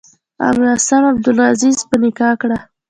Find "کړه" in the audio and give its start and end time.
2.41-2.57